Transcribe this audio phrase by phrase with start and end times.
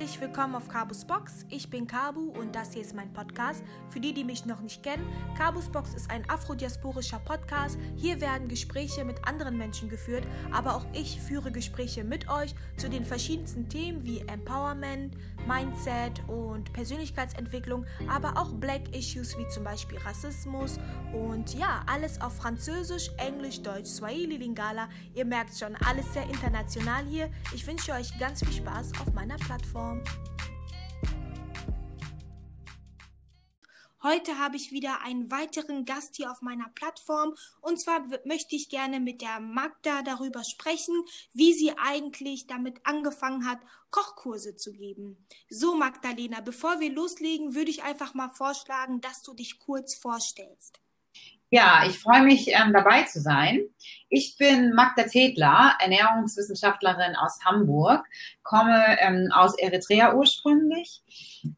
[0.00, 1.44] Herzlich willkommen auf Kabus Box.
[1.50, 3.62] Ich bin Kabu und das hier ist mein Podcast.
[3.90, 7.78] Für die, die mich noch nicht kennen, Kabus Box ist ein afrodiasporischer Podcast.
[7.94, 12.88] Hier werden Gespräche mit anderen Menschen geführt, aber auch ich führe Gespräche mit euch zu
[12.88, 15.14] den verschiedensten Themen wie Empowerment,
[15.46, 20.80] Mindset und Persönlichkeitsentwicklung, aber auch Black Issues wie zum Beispiel Rassismus
[21.12, 24.88] und ja, alles auf Französisch, Englisch, Deutsch, Swahili, Lingala.
[25.14, 27.30] Ihr merkt schon, alles sehr international hier.
[27.54, 29.81] Ich wünsche euch ganz viel Spaß auf meiner Plattform.
[34.02, 37.34] Heute habe ich wieder einen weiteren Gast hier auf meiner Plattform.
[37.60, 43.46] Und zwar möchte ich gerne mit der Magda darüber sprechen, wie sie eigentlich damit angefangen
[43.46, 45.24] hat, Kochkurse zu geben.
[45.48, 50.81] So, Magdalena, bevor wir loslegen, würde ich einfach mal vorschlagen, dass du dich kurz vorstellst.
[51.52, 53.60] Ja, ich freue mich, ähm, dabei zu sein.
[54.08, 58.06] Ich bin Magda Tedler, Ernährungswissenschaftlerin aus Hamburg,
[58.42, 61.02] komme ähm, aus Eritrea ursprünglich.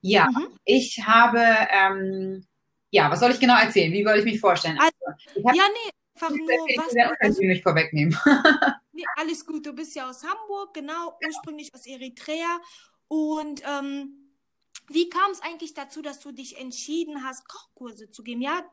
[0.02, 0.48] Ja, mhm.
[0.64, 2.44] ich habe, ähm,
[2.90, 3.92] ja, was soll ich genau erzählen?
[3.92, 4.80] Wie soll ich mich vorstellen?
[4.80, 7.38] Also, ich hab, ja, nee, einfach nur, was...
[7.38, 8.18] Ich mich vorwegnehmen.
[8.92, 12.58] nee, alles gut, du bist ja aus Hamburg, genau, ursprünglich aus Eritrea.
[13.06, 14.32] Und ähm,
[14.88, 18.42] wie kam es eigentlich dazu, dass du dich entschieden hast, Kochkurse zu geben?
[18.42, 18.64] Ja,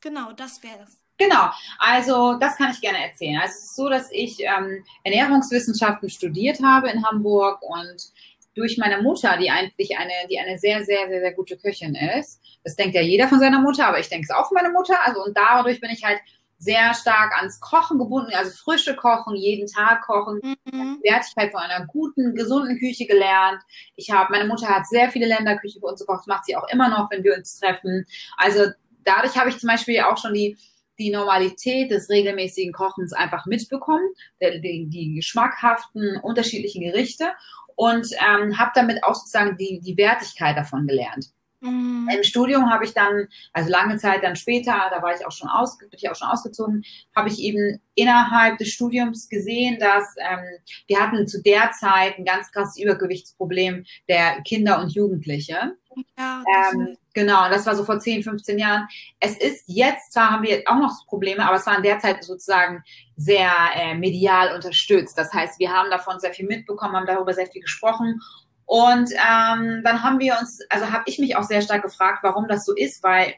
[0.00, 0.98] Genau, das wäre es.
[1.18, 3.40] Genau, also das kann ich gerne erzählen.
[3.40, 8.12] Also es ist so, dass ich ähm, Ernährungswissenschaften studiert habe in Hamburg und
[8.54, 12.40] durch meine Mutter, die eigentlich eine, die eine sehr, sehr, sehr, sehr gute Köchin ist.
[12.64, 14.96] Das denkt ja jeder von seiner Mutter, aber ich denke es auch von meiner Mutter.
[15.04, 16.20] Also und dadurch bin ich halt
[16.58, 20.98] sehr stark ans Kochen gebunden, also frische Kochen, jeden Tag kochen, mhm.
[21.04, 23.62] Wertigkeit von einer guten, gesunden Küche gelernt.
[23.94, 26.88] Ich habe, meine Mutter hat sehr viele Länderküche für uns gekocht, macht sie auch immer
[26.88, 28.06] noch, wenn wir uns treffen.
[28.36, 28.66] Also
[29.08, 30.56] dadurch habe ich zum Beispiel auch schon die,
[30.98, 34.06] die Normalität des regelmäßigen Kochens einfach mitbekommen,
[34.40, 37.32] die, die geschmackhaften, unterschiedlichen Gerichte
[37.76, 41.26] und ähm, habe damit auch sozusagen die, die Wertigkeit davon gelernt.
[41.60, 42.08] Mhm.
[42.14, 45.48] Im Studium habe ich dann, also lange Zeit dann später, da war ich auch schon
[45.48, 50.44] aus, bin ich auch schon ausgezogen, habe ich eben innerhalb des Studiums gesehen, dass ähm,
[50.86, 55.76] wir hatten zu der Zeit ein ganz krasses Übergewichtsproblem der Kinder und Jugendliche.
[56.16, 58.86] Ja, ähm, genau, das war so vor 10, 15 Jahren.
[59.18, 62.22] Es ist jetzt, zwar haben wir auch noch Probleme, aber es war in der Zeit
[62.22, 62.84] sozusagen
[63.16, 65.18] sehr äh, medial unterstützt.
[65.18, 68.20] Das heißt, wir haben davon sehr viel mitbekommen, haben darüber sehr viel gesprochen.
[68.68, 72.48] Und ähm, dann haben wir uns, also habe ich mich auch sehr stark gefragt, warum
[72.48, 73.32] das so ist, weil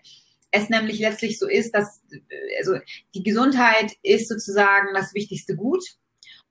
[0.51, 2.03] es nämlich letztlich so ist, dass
[2.59, 2.75] also
[3.15, 5.85] die Gesundheit ist sozusagen das wichtigste Gut.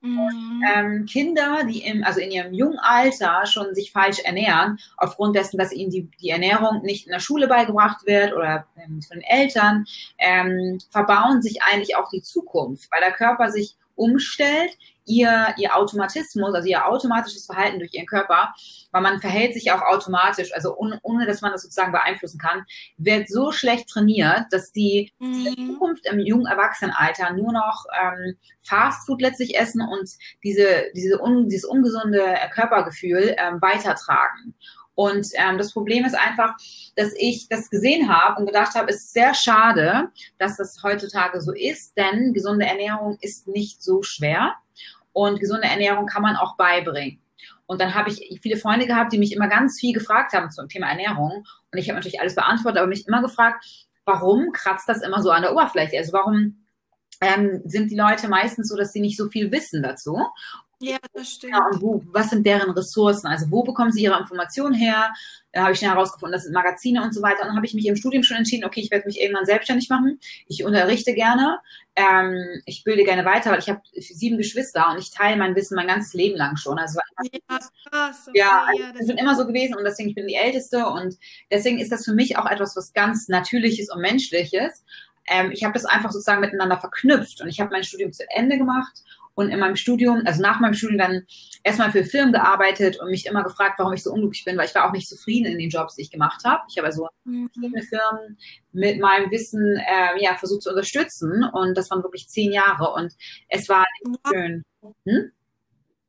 [0.01, 5.35] Und, ähm, Kinder, die im, also in ihrem jungen Alter schon sich falsch ernähren, aufgrund
[5.35, 9.19] dessen, dass ihnen die, die Ernährung nicht in der Schule beigebracht wird oder ähm, von
[9.19, 9.83] den Eltern,
[10.19, 16.53] ähm, verbauen sich eigentlich auch die Zukunft, weil der Körper sich umstellt, ihr, ihr Automatismus,
[16.53, 18.53] also ihr automatisches Verhalten durch ihren Körper,
[18.91, 22.63] weil man verhält sich auch automatisch, also ohne, ohne dass man das sozusagen beeinflussen kann,
[22.97, 25.55] wird so schlecht trainiert, dass die, mhm.
[25.55, 30.09] die Zukunft im jungen Erwachsenenalter nur noch ähm, Fastfood letztlich essen und
[30.43, 34.55] diese, diese un, dieses ungesunde Körpergefühl ähm, weitertragen.
[34.99, 36.57] Und ähm, das Problem ist einfach,
[36.97, 41.39] dass ich das gesehen habe und gedacht habe, es ist sehr schade, dass das heutzutage
[41.39, 44.55] so ist, denn gesunde Ernährung ist nicht so schwer
[45.13, 47.21] und gesunde Ernährung kann man auch beibringen.
[47.65, 50.67] Und dann habe ich viele Freunde gehabt, die mich immer ganz viel gefragt haben zum
[50.67, 51.45] Thema Ernährung.
[51.71, 53.63] Und ich habe natürlich alles beantwortet, aber mich immer gefragt,
[54.03, 55.97] warum kratzt das immer so an der Oberfläche?
[55.97, 56.65] Also warum
[57.21, 60.17] ähm, sind die Leute meistens so, dass sie nicht so viel wissen dazu?
[60.81, 61.53] Ja, das stimmt.
[61.53, 63.27] Ja, und wo, was sind deren Ressourcen?
[63.27, 65.13] Also wo bekommen sie ihre Informationen her?
[65.51, 67.41] Da habe ich schnell herausgefunden, das sind Magazine und so weiter.
[67.41, 69.89] Und dann habe ich mich im Studium schon entschieden, okay, ich werde mich irgendwann selbstständig
[69.89, 70.19] machen.
[70.47, 71.59] Ich unterrichte gerne.
[71.97, 75.75] Ähm, ich bilde gerne weiter, weil ich habe sieben Geschwister und ich teile mein Wissen
[75.75, 76.79] mein ganzes Leben lang schon.
[76.79, 77.59] Also ja,
[77.89, 78.27] krass.
[78.29, 80.85] Okay, ja, also, ja, das sind immer so gewesen und deswegen ich bin die Älteste
[80.85, 81.17] und
[81.51, 84.85] deswegen ist das für mich auch etwas, was ganz Natürliches und Menschliches.
[85.27, 88.57] Ähm, ich habe das einfach sozusagen miteinander verknüpft und ich habe mein Studium zu Ende
[88.57, 89.03] gemacht
[89.39, 91.25] und in meinem Studium, also nach meinem Studium dann
[91.63, 94.75] erstmal für Firmen gearbeitet und mich immer gefragt, warum ich so unglücklich bin, weil ich
[94.75, 96.61] war auch nicht zufrieden in den Jobs, die ich gemacht habe.
[96.69, 97.49] Ich habe also mhm.
[97.53, 98.37] verschiedene Firmen
[98.73, 103.13] mit meinem Wissen äh, ja, versucht zu unterstützen und das waren wirklich zehn Jahre und
[103.47, 104.65] es war nicht schön.
[105.05, 105.31] Hm?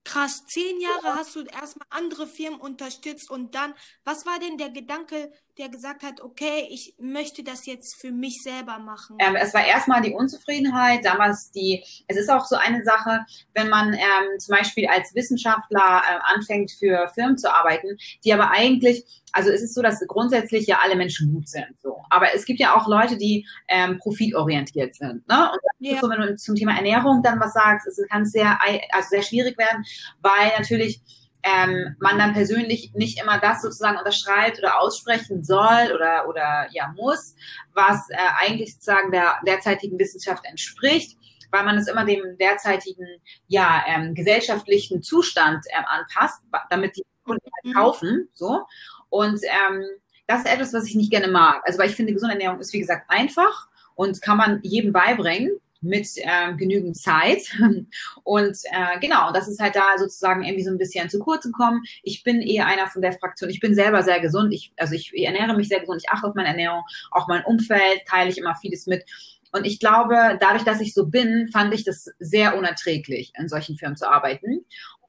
[0.02, 4.70] Krass, zehn Jahre hast du erstmal andere Firmen unterstützt und dann, was war denn der
[4.70, 9.16] Gedanke, der gesagt hat, okay, ich möchte das jetzt für mich selber machen?
[9.20, 13.68] Ähm, es war erstmal die Unzufriedenheit, damals die, es ist auch so eine Sache, wenn
[13.68, 19.04] man ähm, zum Beispiel als Wissenschaftler äh, anfängt für Firmen zu arbeiten, die aber eigentlich,
[19.32, 21.98] also es ist so, dass grundsätzlich ja alle Menschen gut sind, so.
[22.08, 25.50] Aber es gibt ja auch Leute, die ähm, profitorientiert sind, ne?
[25.52, 26.00] Und ja.
[26.00, 28.58] so, wenn du zum Thema Ernährung dann was sagst, es kann sehr,
[28.92, 29.84] also sehr schwierig werden,
[30.22, 31.02] weil natürlich
[31.42, 36.92] ähm, man dann persönlich nicht immer das sozusagen unterschreibt oder aussprechen soll oder, oder ja
[36.96, 37.34] muss,
[37.74, 41.16] was äh, eigentlich sozusagen der derzeitigen Wissenschaft entspricht
[41.50, 43.06] weil man es immer dem derzeitigen
[43.48, 46.40] ja, ähm, gesellschaftlichen Zustand ähm, anpasst,
[46.70, 47.78] damit die Kunden halt mhm.
[47.78, 48.28] kaufen.
[48.34, 48.66] So.
[49.08, 49.84] Und ähm,
[50.26, 51.62] das ist etwas, was ich nicht gerne mag.
[51.64, 55.60] Also weil ich finde, gesunde Ernährung ist, wie gesagt, einfach und kann man jedem beibringen
[55.80, 57.42] mit ähm, genügend Zeit.
[58.24, 61.82] Und äh, genau, das ist halt da sozusagen irgendwie so ein bisschen zu kurz gekommen.
[62.02, 65.12] Ich bin eher einer von der Fraktion, ich bin selber sehr gesund, ich, also ich
[65.16, 68.54] ernähre mich sehr gesund, ich achte auf meine Ernährung, auch mein Umfeld teile ich immer
[68.54, 69.04] vieles mit.
[69.52, 73.76] Und ich glaube, dadurch, dass ich so bin, fand ich das sehr unerträglich, in solchen
[73.76, 74.64] Firmen zu arbeiten.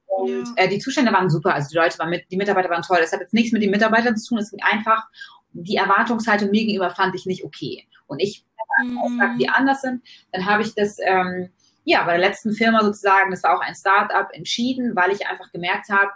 [0.07, 0.63] Und ja.
[0.63, 2.97] äh, die Zustände waren super, also die Leute waren mit, die Mitarbeiter waren toll.
[2.99, 5.07] Das hat jetzt nichts mit den Mitarbeitern zu tun, es ging einfach,
[5.53, 7.87] die Erwartungshaltung mir gegenüber fand ich nicht okay.
[8.07, 8.45] Und ich,
[8.83, 9.37] mhm.
[9.39, 11.49] die anders sind, dann habe ich das, ähm,
[11.83, 15.51] ja, bei der letzten Firma sozusagen, das war auch ein Start-up, entschieden, weil ich einfach
[15.51, 16.11] gemerkt habe,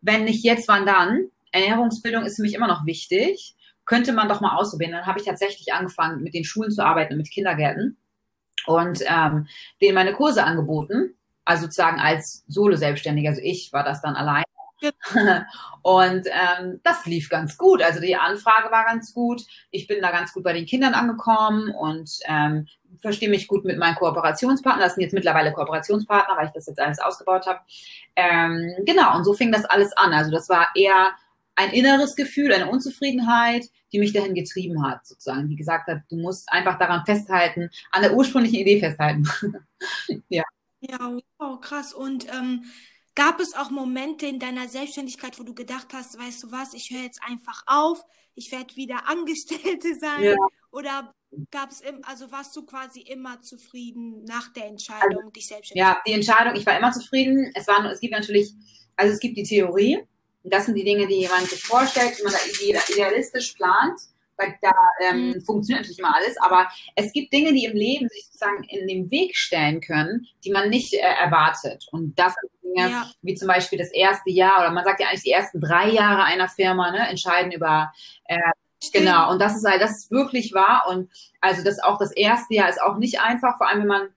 [0.00, 1.28] wenn nicht jetzt, wann dann?
[1.50, 3.54] Ernährungsbildung ist für mich immer noch wichtig
[3.86, 4.92] könnte man doch mal ausprobieren.
[4.92, 7.96] Dann habe ich tatsächlich angefangen, mit den Schulen zu arbeiten, mit Kindergärten
[8.66, 9.46] und ähm,
[9.80, 11.14] denen meine Kurse angeboten.
[11.44, 13.30] Also sozusagen als Solo-Selbstständiger.
[13.30, 14.44] Also ich war das dann allein.
[15.82, 17.82] Und ähm, das lief ganz gut.
[17.82, 19.42] Also die Anfrage war ganz gut.
[19.70, 22.66] Ich bin da ganz gut bei den Kindern angekommen und ähm,
[23.00, 24.84] verstehe mich gut mit meinen Kooperationspartnern.
[24.84, 27.60] Das sind jetzt mittlerweile Kooperationspartner, weil ich das jetzt alles ausgebaut habe.
[28.16, 30.12] Ähm, genau, und so fing das alles an.
[30.12, 31.12] Also das war eher
[31.56, 36.16] ein inneres Gefühl, eine Unzufriedenheit, die mich dahin getrieben hat, sozusagen, die gesagt hat, du
[36.16, 39.28] musst einfach daran festhalten, an der ursprünglichen Idee festhalten.
[40.28, 40.42] ja.
[40.80, 41.94] Ja, wow, krass.
[41.94, 42.64] Und ähm,
[43.14, 46.90] gab es auch Momente in deiner Selbstständigkeit, wo du gedacht hast, weißt du was, ich
[46.90, 50.22] höre jetzt einfach auf, ich werde wieder Angestellte sein?
[50.22, 50.36] Ja.
[50.70, 51.14] Oder
[51.50, 56.00] gab es, also warst du quasi immer zufrieden nach der Entscheidung, also, dich selbstständig Ja,
[56.06, 57.50] die Entscheidung, ich war immer zufrieden.
[57.54, 58.52] Es war, es gibt natürlich,
[58.96, 60.02] also es gibt die Theorie,
[60.44, 63.98] das sind die Dinge, die jemand sich vorstellt, wenn man da idealistisch plant.
[64.36, 65.40] Weil da ähm, mhm.
[65.42, 69.10] funktioniert natürlich immer alles, aber es gibt Dinge, die im Leben sich sozusagen in den
[69.10, 71.86] Weg stellen können, die man nicht äh, erwartet.
[71.92, 73.10] Und das sind Dinge ja.
[73.22, 76.24] wie zum Beispiel das erste Jahr oder man sagt ja eigentlich die ersten drei Jahre
[76.24, 77.92] einer Firma ne, entscheiden über
[78.26, 78.38] äh,
[78.92, 80.84] Genau, und das ist halt, das ist wirklich wahr.
[80.90, 81.10] Und
[81.40, 84.08] also das auch das erste Jahr ist auch nicht einfach, vor allem wenn man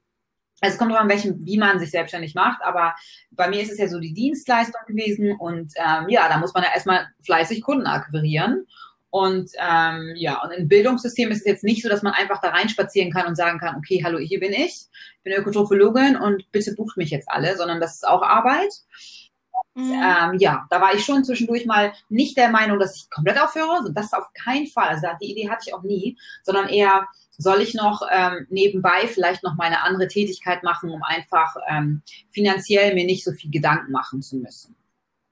[0.59, 2.95] also es kommt drauf an, welchen, wie man sich selbstständig macht, aber
[3.29, 6.63] bei mir ist es ja so die Dienstleistung gewesen und ähm, ja, da muss man
[6.63, 8.65] ja erstmal fleißig Kunden akquirieren.
[9.09, 12.49] Und ähm, ja, und im Bildungssystem ist es jetzt nicht so, dass man einfach da
[12.49, 16.75] reinspazieren kann und sagen kann, okay, hallo, hier bin ich, ich bin Ökotrophologin und bitte
[16.75, 18.73] bucht mich jetzt alle, sondern das ist auch Arbeit.
[19.75, 19.93] Mhm.
[19.93, 23.77] Ähm, ja, da war ich schon zwischendurch mal nicht der Meinung, dass ich komplett aufhöre.
[23.77, 24.87] Also das auf keinen Fall.
[24.89, 27.07] Also die Idee hatte ich auch nie, sondern eher,
[27.37, 32.01] soll ich noch ähm, nebenbei vielleicht noch meine andere Tätigkeit machen, um einfach ähm,
[32.31, 34.75] finanziell mir nicht so viel Gedanken machen zu müssen.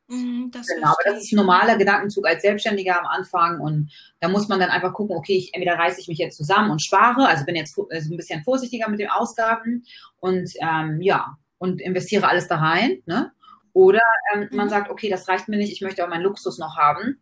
[0.08, 4.28] Mhm, das genau, aber das ist ein normaler Gedankenzug als Selbstständiger am Anfang und da
[4.28, 7.28] muss man dann einfach gucken, okay, ich, entweder reiße ich mich jetzt zusammen und spare,
[7.28, 9.84] also bin jetzt also ein bisschen vorsichtiger mit den Ausgaben
[10.20, 13.32] und ähm, ja, und investiere alles da rein, ne?
[13.74, 14.02] Oder
[14.34, 14.58] ähm, mhm.
[14.58, 17.20] man sagt, okay, das reicht mir nicht, ich möchte auch meinen Luxus noch haben.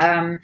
[0.00, 0.40] Ähm,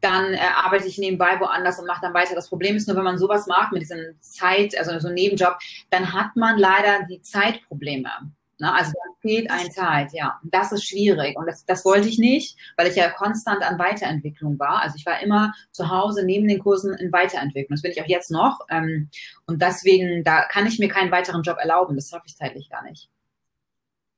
[0.00, 2.34] dann äh, arbeite ich nebenbei woanders und mache dann weiter.
[2.34, 5.58] Das Problem ist nur, wenn man sowas macht mit diesem Zeit, also so einem Nebenjob,
[5.90, 8.10] dann hat man leider die Zeitprobleme.
[8.58, 8.72] Ne?
[8.72, 10.38] Also dann fehlt ein Zeit, ja.
[10.42, 11.36] Und das ist schwierig.
[11.36, 14.82] Und das, das wollte ich nicht, weil ich ja konstant an Weiterentwicklung war.
[14.82, 17.76] Also ich war immer zu Hause neben den Kursen in Weiterentwicklung.
[17.76, 18.60] Das bin ich auch jetzt noch.
[18.70, 19.10] Ähm,
[19.46, 21.96] und deswegen, da kann ich mir keinen weiteren Job erlauben.
[21.96, 23.08] Das schaffe ich zeitlich gar nicht.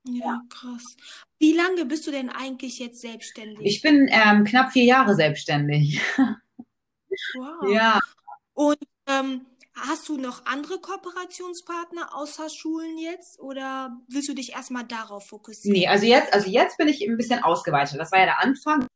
[0.09, 0.95] Ja, krass.
[1.39, 3.59] Wie lange bist du denn eigentlich jetzt selbstständig?
[3.61, 6.01] Ich bin ähm, knapp vier Jahre selbstständig.
[7.35, 7.71] Wow.
[7.71, 7.99] Ja.
[8.53, 8.77] Und
[9.07, 9.45] ähm,
[9.77, 15.77] hast du noch andere Kooperationspartner außer Schulen jetzt oder willst du dich erstmal darauf fokussieren?
[15.77, 17.99] Nee, also jetzt, also jetzt bin ich ein bisschen ausgeweitet.
[17.99, 18.87] Das war ja der Anfang.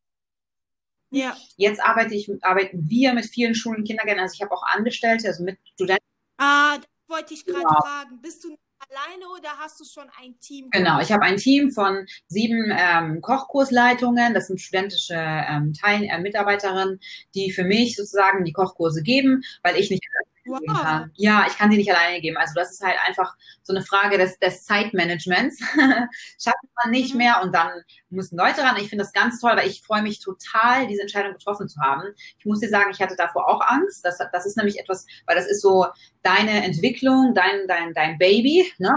[1.12, 1.36] Ja.
[1.58, 4.22] Jetzt arbeite ich, arbeiten wir mit vielen Schulen Kindergärten.
[4.22, 6.06] Also ich habe auch Angestellte, also mit Studenten.
[6.38, 7.82] Ah, wollte ich gerade genau.
[7.82, 8.22] fragen.
[8.22, 8.56] Bist du
[8.90, 10.70] alleine oder hast du schon ein Team?
[10.72, 14.34] Genau, ich habe ein Team von sieben ähm, Kochkursleitungen.
[14.34, 17.00] Das sind studentische ähm, Teil äh, Mitarbeiterinnen,
[17.36, 20.04] die für mich sozusagen die Kochkurse geben, weil ich nicht
[20.52, 20.82] wow.
[20.82, 21.12] kann.
[21.16, 22.38] Ja, ich kann sie nicht alleine geben.
[22.38, 25.60] Also das ist halt einfach so eine Frage des, des Zeitmanagements.
[26.42, 27.18] Schafft man nicht mhm.
[27.18, 27.70] mehr und dann
[28.10, 28.78] müssen Leute ran.
[28.78, 32.04] Ich finde das ganz toll, weil ich freue mich total, diese Entscheidung getroffen zu haben.
[32.40, 34.04] Ich muss dir sagen, ich hatte davor auch Angst.
[34.06, 35.86] Das, das ist nämlich etwas, weil das ist so
[36.24, 38.72] deine Entwicklung, dein, dein, dein Baby.
[38.78, 38.92] Ne?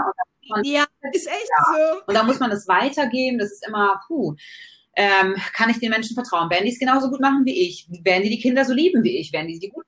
[0.49, 1.65] Man, ja, ist echt ja.
[1.65, 2.01] so.
[2.07, 3.39] Und da muss man das weitergeben.
[3.39, 4.35] Das ist immer, puh.
[4.97, 6.49] Ähm, kann ich den Menschen vertrauen?
[6.49, 7.85] Werden die es genauso gut machen wie ich?
[8.03, 9.33] Werden die die Kinder so lieben wie ich?
[9.33, 9.83] Werden die sie gut?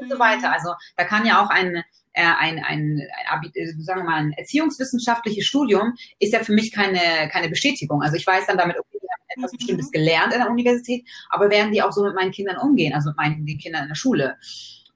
[0.00, 0.52] Und so weiter.
[0.52, 4.32] Also da kann ja auch ein äh, ein, ein, ein, äh, sagen wir mal, ein
[4.32, 8.02] erziehungswissenschaftliches Studium ist ja für mich keine, keine Bestätigung.
[8.02, 9.56] Also ich weiß dann damit, okay, wir haben etwas mhm.
[9.58, 13.10] Bestimmtes gelernt in der Universität, aber werden die auch so mit meinen Kindern umgehen, also
[13.10, 14.36] mit meinen den Kindern in der Schule.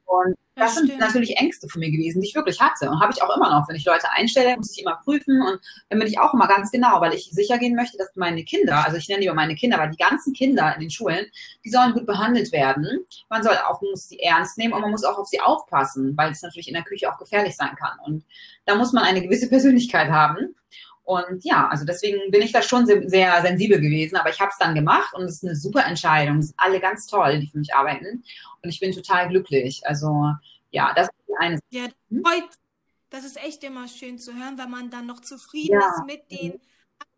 [0.06, 3.12] Und das, das sind natürlich Ängste von mir gewesen, die ich wirklich hatte und habe
[3.12, 3.68] ich auch immer noch.
[3.68, 5.58] Wenn ich Leute einstelle, muss ich immer prüfen und
[5.88, 8.84] dann bin ich auch immer ganz genau, weil ich sicher gehen möchte, dass meine Kinder,
[8.84, 11.26] also ich nenne die immer meine Kinder, weil die ganzen Kinder in den Schulen,
[11.64, 13.04] die sollen gut behandelt werden.
[13.28, 16.16] Man soll auch, man muss sie ernst nehmen und man muss auch auf sie aufpassen,
[16.16, 17.98] weil es natürlich in der Küche auch gefährlich sein kann.
[18.04, 18.24] Und
[18.64, 20.54] da muss man eine gewisse Persönlichkeit haben.
[21.04, 24.50] Und ja, also deswegen bin ich da schon sehr, sehr sensibel gewesen, aber ich habe
[24.50, 26.38] es dann gemacht und es ist eine super Entscheidung.
[26.38, 28.24] Es sind alle ganz toll, die für mich arbeiten
[28.62, 29.82] und ich bin total glücklich.
[29.84, 30.32] Also
[30.70, 31.58] ja, das ist die eine.
[31.70, 31.86] Ja,
[33.10, 35.86] das ist echt immer schön zu hören, wenn man dann noch zufrieden ja.
[35.86, 36.60] ist mit den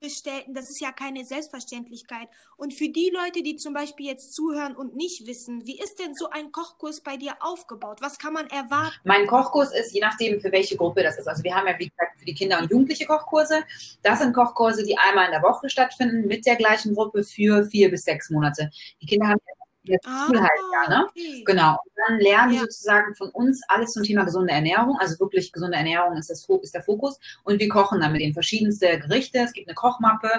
[0.01, 2.29] Angestellten, das ist ja keine Selbstverständlichkeit.
[2.57, 6.15] Und für die Leute, die zum Beispiel jetzt zuhören und nicht wissen, wie ist denn
[6.15, 7.99] so ein Kochkurs bei dir aufgebaut?
[8.01, 8.95] Was kann man erwarten?
[9.05, 11.27] Mein Kochkurs ist, je nachdem, für welche Gruppe das ist.
[11.27, 13.65] Also wir haben ja, wie gesagt, für die Kinder und Jugendliche Kochkurse.
[14.03, 17.91] Das sind Kochkurse, die einmal in der Woche stattfinden mit der gleichen Gruppe für vier
[17.91, 18.71] bis sechs Monate.
[19.01, 19.56] Die Kinder haben ja
[19.89, 21.07] jetzt ah, Schulhalbjahr, ne?
[21.09, 21.43] Okay.
[21.45, 21.73] Genau.
[21.73, 22.59] Und dann lernen ja.
[22.59, 24.97] die sozusagen von uns alles zum Thema gesunde Ernährung.
[25.01, 27.19] Also wirklich gesunde Ernährung ist, das, ist der Fokus.
[27.45, 29.39] Und wir kochen dann mit den verschiedensten Gerichte.
[29.39, 30.31] Es gibt eine Kochmappe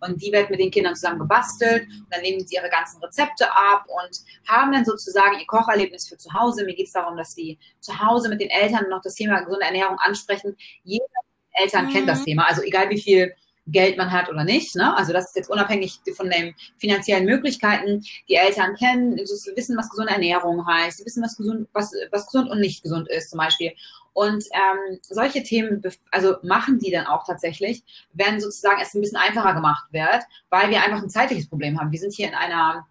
[0.00, 1.86] und die wird mit den Kindern zusammen gebastelt.
[1.88, 6.16] Und dann nehmen sie ihre ganzen Rezepte ab und haben dann sozusagen ihr Kocherlebnis für
[6.16, 6.64] zu Hause.
[6.64, 9.64] Mir geht es darum, dass sie zu Hause mit den Eltern noch das Thema gesunde
[9.64, 10.56] Ernährung ansprechen.
[10.84, 11.04] Jeder
[11.52, 11.90] Eltern mhm.
[11.90, 12.24] kennt das mhm.
[12.24, 12.46] Thema.
[12.46, 13.34] Also egal wie viel
[13.70, 14.74] Geld man hat oder nicht.
[14.74, 14.96] Ne?
[14.96, 18.04] Also das ist jetzt unabhängig von den finanziellen Möglichkeiten.
[18.28, 22.26] Die Eltern kennen, sie wissen, was gesunde Ernährung heißt, sie wissen, was gesund, was, was
[22.26, 23.72] gesund und nicht gesund ist zum Beispiel.
[24.12, 29.18] Und ähm, solche Themen, also machen die dann auch tatsächlich, wenn sozusagen es ein bisschen
[29.18, 31.92] einfacher gemacht wird, weil wir einfach ein zeitliches Problem haben.
[31.92, 32.86] Wir sind hier in einer,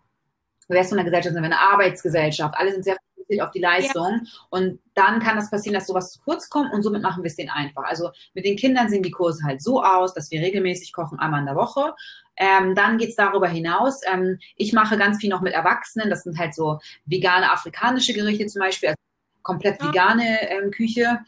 [0.69, 2.55] wer ist so eine Gesellschaft, sind wir eine Arbeitsgesellschaft.
[2.57, 2.95] Alle sind sehr
[3.27, 4.21] fokussiert auf die Leistung.
[4.23, 4.31] Ja.
[4.49, 7.35] Und dann kann das passieren, dass sowas zu kurz kommt und somit machen wir es
[7.35, 7.83] denen einfach.
[7.83, 11.41] Also mit den Kindern sehen die Kurse halt so aus, dass wir regelmäßig kochen, einmal
[11.41, 11.93] in der Woche.
[12.37, 14.01] Ähm, dann geht's darüber hinaus.
[14.11, 16.09] Ähm, ich mache ganz viel noch mit Erwachsenen.
[16.09, 18.97] Das sind halt so vegane afrikanische Gerichte zum Beispiel, also
[19.41, 21.19] komplett vegane ähm, Küche,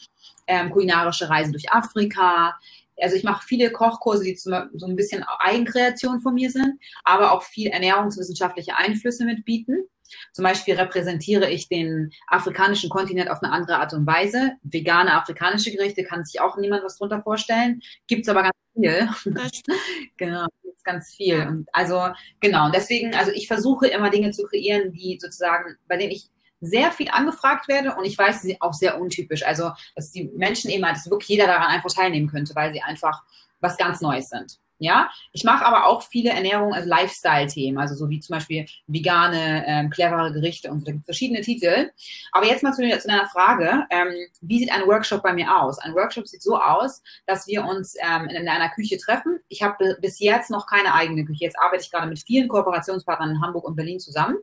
[0.48, 2.58] ähm, kulinarische Reisen durch Afrika.
[3.01, 7.44] Also ich mache viele Kochkurse, die so ein bisschen Eigenkreation von mir sind, aber auch
[7.44, 9.86] viel ernährungswissenschaftliche Einflüsse mitbieten.
[10.31, 14.53] Zum Beispiel repräsentiere ich den afrikanischen Kontinent auf eine andere Art und Weise.
[14.63, 17.81] Vegane afrikanische Gerichte kann sich auch niemand was drunter vorstellen.
[18.07, 19.09] Gibt es aber ganz viel.
[20.17, 20.45] genau,
[20.83, 21.47] ganz viel.
[21.47, 25.97] Und also genau, und deswegen, also ich versuche immer Dinge zu kreieren, die sozusagen, bei
[25.97, 26.29] denen ich
[26.61, 29.45] sehr viel angefragt werde und ich weiß, sie sind auch sehr untypisch.
[29.45, 33.23] Also, dass die Menschen eben, dass wirklich jeder daran einfach teilnehmen könnte, weil sie einfach
[33.61, 34.59] was ganz Neues sind.
[34.81, 39.65] Ja, ich mache aber auch viele Ernährung, also Lifestyle-Themen, also so wie zum Beispiel vegane,
[39.67, 40.86] ähm, clevere Gerichte und so.
[40.86, 41.91] Da gibt verschiedene Titel.
[42.31, 44.07] Aber jetzt mal zu, zu deiner Frage, ähm,
[44.39, 45.79] wie sieht ein Workshop bei mir aus?
[45.79, 49.39] Ein Workshop sieht so aus, dass wir uns ähm, in einer Küche treffen.
[49.50, 51.43] Ich habe bis jetzt noch keine eigene Küche.
[51.43, 54.38] Jetzt arbeite ich gerade mit vielen Kooperationspartnern in Hamburg und Berlin zusammen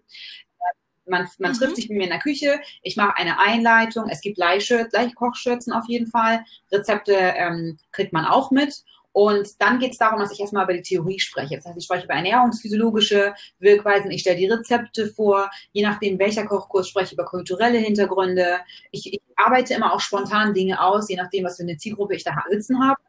[1.07, 1.57] man, man mhm.
[1.57, 5.85] trifft sich mit mir in der Küche, ich mache eine Einleitung, es gibt Leihkochschürzen auf
[5.89, 8.85] jeden Fall, Rezepte ähm, kriegt man auch mit
[9.17, 11.57] und dann geht es darum, dass ich erstmal über die Theorie spreche.
[11.57, 16.45] Das heißt, ich spreche über ernährungsphysiologische Wirkweisen, ich stelle die Rezepte vor, je nachdem, welcher
[16.45, 18.59] Kochkurs spreche ich über kulturelle Hintergründe.
[18.91, 22.25] Ich, ich arbeite immer auch spontan Dinge aus, je nachdem, was für eine Zielgruppe ich
[22.25, 23.01] da sitzen habe.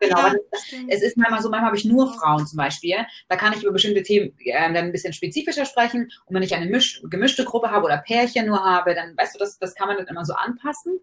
[0.00, 0.34] Genau, ja,
[0.88, 2.96] es ist manchmal so, manchmal habe ich nur Frauen zum Beispiel.
[3.28, 6.10] Da kann ich über bestimmte Themen äh, dann ein bisschen spezifischer sprechen.
[6.24, 9.38] Und wenn ich eine misch, gemischte Gruppe habe oder Pärchen nur habe, dann weißt du,
[9.40, 11.00] das, das kann man dann immer so anpassen.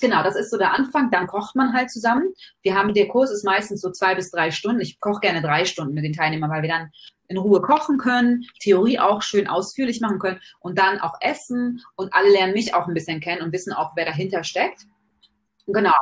[0.00, 1.10] Genau, das ist so der Anfang.
[1.10, 2.32] Dann kocht man halt zusammen.
[2.62, 4.80] Wir haben, der Kurs ist meistens so zwei bis drei Stunden.
[4.80, 6.90] Ich koche gerne drei Stunden mit den Teilnehmern, weil wir dann
[7.28, 12.14] in Ruhe kochen können, Theorie auch schön ausführlich machen können und dann auch essen und
[12.14, 14.86] alle lernen mich auch ein bisschen kennen und wissen auch, wer dahinter steckt.
[15.66, 15.92] Genau.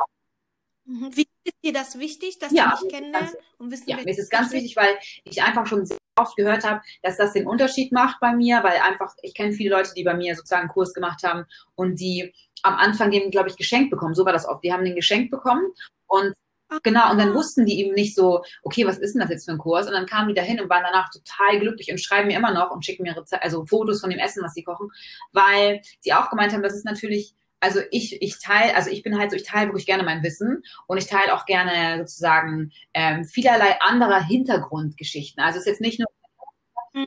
[0.85, 1.09] Mhm.
[1.15, 3.37] Wie ist dir das wichtig, dass ja, du mich kennenlernst?
[3.57, 6.63] Und wissen, ja, mir ist es ganz wichtig, weil ich einfach schon sehr oft gehört
[6.63, 10.03] habe, dass das den Unterschied macht bei mir, weil einfach, ich kenne viele Leute, die
[10.03, 11.45] bei mir sozusagen einen Kurs gemacht haben
[11.75, 14.15] und die am Anfang den, glaube ich, geschenkt bekommen.
[14.15, 14.63] So war das oft.
[14.63, 15.65] Die haben den geschenkt bekommen
[16.07, 16.33] und
[16.81, 17.33] Genau, und dann ah.
[17.35, 19.85] wussten die eben nicht so, okay, was ist denn das jetzt für ein Kurs?
[19.85, 22.71] Und dann kamen die dahin und waren danach total glücklich und schreiben mir immer noch
[22.71, 24.89] und schicken mir Reze also Fotos von dem Essen, was sie kochen,
[25.31, 29.17] weil sie auch gemeint haben, das ist natürlich also ich, ich teile, also ich bin
[29.17, 33.25] halt so, ich teile wirklich gerne mein Wissen und ich teile auch gerne sozusagen ähm,
[33.25, 35.43] vielerlei anderer Hintergrundgeschichten.
[35.43, 36.07] Also es ist jetzt nicht nur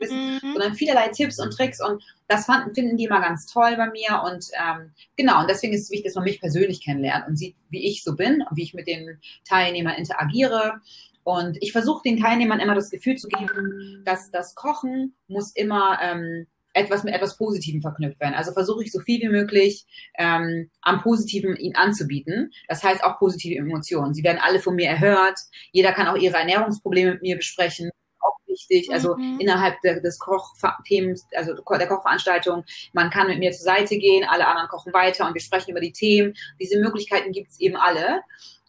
[0.01, 0.39] Wissen, mhm.
[0.41, 4.21] sondern vielerlei Tipps und Tricks und das fanden, finden die immer ganz toll bei mir
[4.23, 7.55] und ähm, genau, und deswegen ist es wichtig, dass man mich persönlich kennenlernt und sieht,
[7.69, 10.81] wie ich so bin und wie ich mit den Teilnehmern interagiere.
[11.23, 15.99] Und ich versuche den Teilnehmern immer das Gefühl zu geben, dass das Kochen muss immer
[16.01, 18.35] ähm, etwas mit etwas Positivem verknüpft werden.
[18.35, 19.85] Also versuche ich so viel wie möglich
[20.17, 22.51] ähm, am Positiven ihnen anzubieten.
[22.67, 24.13] Das heißt auch positive Emotionen.
[24.13, 25.39] Sie werden alle von mir erhört.
[25.71, 27.89] Jeder kann auch ihre Ernährungsprobleme mit mir besprechen.
[28.21, 28.91] Auch wichtig.
[28.91, 29.39] Also mhm.
[29.39, 34.47] innerhalb der, des Kochthemen, also der Kochveranstaltung, man kann mit mir zur Seite gehen, alle
[34.47, 36.33] anderen kochen weiter und wir sprechen über die Themen.
[36.59, 38.21] Diese Möglichkeiten gibt es eben alle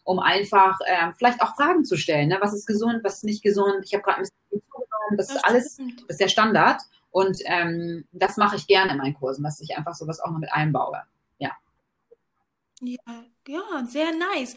[0.02, 2.30] um einfach ähm, vielleicht auch Fragen zu stellen.
[2.30, 2.38] Ne?
[2.40, 3.85] Was ist gesund, was ist nicht gesund?
[3.85, 5.16] Ich habe gerade ein bisschen zugenommen.
[5.16, 6.80] Das, das ist alles, das ist der Standard.
[7.11, 10.38] Und ähm, das mache ich gerne in meinen Kursen, dass ich einfach sowas auch noch
[10.38, 11.02] mit einbaue.
[11.38, 11.52] Ja.
[12.81, 14.57] Ja, ja, sehr nice.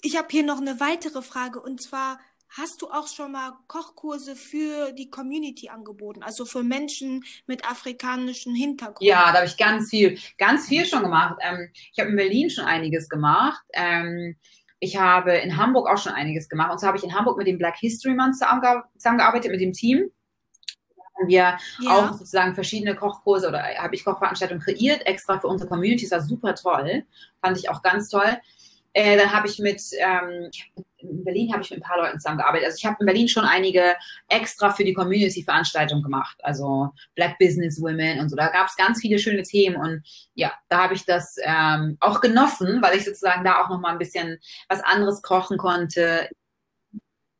[0.00, 2.18] Ich habe hier noch eine weitere Frage und zwar
[2.56, 8.54] Hast du auch schon mal Kochkurse für die Community angeboten, also für Menschen mit afrikanischem
[8.54, 9.02] Hintergrund?
[9.02, 11.36] Ja, da habe ich ganz viel, ganz viel schon gemacht.
[11.42, 13.62] Ähm, ich habe in Berlin schon einiges gemacht.
[13.74, 14.36] Ähm,
[14.80, 16.72] ich habe in Hamburg auch schon einiges gemacht.
[16.72, 20.10] Und so habe ich in Hamburg mit dem Black History Month zusammengearbeitet, mit dem Team
[21.18, 21.90] haben wir ja.
[21.90, 26.08] auch sozusagen verschiedene Kochkurse oder habe ich Kochveranstaltungen kreiert, extra für unsere Community.
[26.08, 27.04] Das war super toll.
[27.40, 28.38] Fand ich auch ganz toll.
[28.94, 30.50] Äh, dann habe ich mit, ähm,
[30.96, 32.66] in Berlin habe ich mit ein paar Leuten zusammengearbeitet.
[32.66, 33.94] Also ich habe in Berlin schon einige
[34.28, 36.36] extra für die Community-Veranstaltungen gemacht.
[36.42, 38.36] Also Black Business Women und so.
[38.36, 40.02] Da gab es ganz viele schöne Themen und
[40.34, 43.98] ja, da habe ich das ähm, auch genossen, weil ich sozusagen da auch nochmal ein
[43.98, 46.28] bisschen was anderes kochen konnte.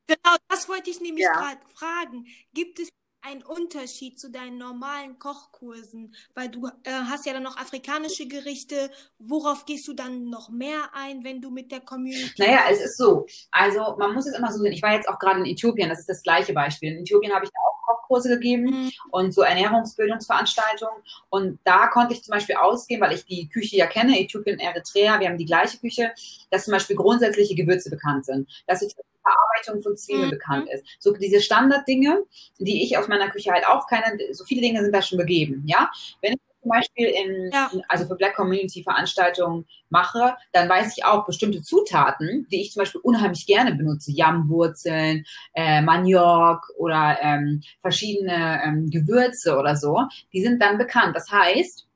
[0.06, 1.32] Genau, das wollte ich nämlich ja.
[1.32, 2.26] gerade fragen.
[2.54, 2.88] Gibt es
[3.22, 6.14] ein Unterschied zu deinen normalen Kochkursen?
[6.34, 8.90] Weil du äh, hast ja dann noch afrikanische Gerichte.
[9.18, 12.34] Worauf gehst du dann noch mehr ein, wenn du mit der Community?
[12.38, 13.26] Naja, es ist so.
[13.50, 14.72] Also man muss es immer so sehen.
[14.72, 16.92] Ich war jetzt auch gerade in Äthiopien, das ist das gleiche Beispiel.
[16.92, 18.92] In Äthiopien habe ich auch Kochkurse gegeben mhm.
[19.10, 21.02] und so Ernährungsbildungsveranstaltungen.
[21.30, 25.20] Und da konnte ich zum Beispiel ausgehen, weil ich die Küche ja kenne, Äthiopien, Eritrea,
[25.20, 26.12] wir haben die gleiche Küche,
[26.50, 28.48] dass zum Beispiel grundsätzliche Gewürze bekannt sind.
[28.66, 28.94] Dass ich
[29.28, 30.30] Verarbeitung von Zwiebeln mhm.
[30.30, 30.84] bekannt ist.
[30.98, 32.24] So diese Standarddinge,
[32.58, 35.62] die ich aus meiner Küche halt auch kenne, so viele Dinge sind da schon gegeben,
[35.66, 35.90] ja.
[36.20, 37.70] Wenn ich zum Beispiel in, ja.
[37.72, 42.72] in, also für Black Community Veranstaltungen mache, dann weiß ich auch bestimmte Zutaten, die ich
[42.72, 50.02] zum Beispiel unheimlich gerne benutze, Jammwurzeln, äh, Maniok oder ähm, verschiedene ähm, Gewürze oder so,
[50.32, 51.14] die sind dann bekannt.
[51.14, 51.87] Das heißt,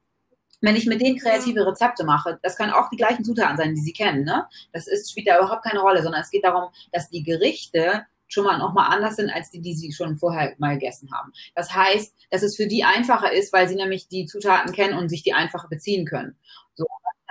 [0.63, 3.81] wenn ich mit denen kreative Rezepte mache, das können auch die gleichen Zutaten sein, die
[3.81, 4.25] sie kennen.
[4.25, 4.47] Ne?
[4.73, 8.45] Das ist, spielt da überhaupt keine Rolle, sondern es geht darum, dass die Gerichte schon
[8.45, 11.33] mal nochmal anders sind als die, die sie schon vorher mal gegessen haben.
[11.55, 15.11] Das heißt, dass es für die einfacher ist, weil sie nämlich die Zutaten kennen und
[15.11, 16.37] sich die einfacher beziehen können.
[16.75, 16.87] So,